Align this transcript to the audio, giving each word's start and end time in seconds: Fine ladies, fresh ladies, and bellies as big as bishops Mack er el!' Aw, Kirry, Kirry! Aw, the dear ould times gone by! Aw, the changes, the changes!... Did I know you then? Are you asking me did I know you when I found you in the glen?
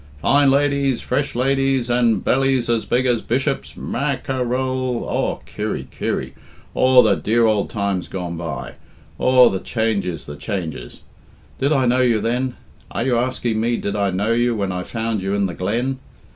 Fine 0.19 0.49
ladies, 0.49 0.99
fresh 1.01 1.35
ladies, 1.35 1.87
and 1.87 2.25
bellies 2.25 2.69
as 2.69 2.87
big 2.87 3.05
as 3.05 3.21
bishops 3.21 3.77
Mack 3.77 4.27
er 4.31 4.51
el!' 4.55 5.03
Aw, 5.07 5.35
Kirry, 5.45 5.89
Kirry! 5.91 6.33
Aw, 6.73 7.03
the 7.03 7.13
dear 7.13 7.45
ould 7.45 7.69
times 7.69 8.07
gone 8.07 8.35
by! 8.35 8.73
Aw, 9.19 9.49
the 9.49 9.59
changes, 9.59 10.25
the 10.25 10.35
changes!... 10.35 11.01
Did 11.59 11.71
I 11.71 11.85
know 11.85 12.01
you 12.01 12.19
then? 12.19 12.55
Are 12.89 13.03
you 13.03 13.15
asking 13.19 13.61
me 13.61 13.77
did 13.77 13.95
I 13.95 14.09
know 14.09 14.33
you 14.33 14.55
when 14.55 14.71
I 14.71 14.81
found 14.81 15.21
you 15.21 15.35
in 15.35 15.45
the 15.45 15.53
glen? 15.53 15.99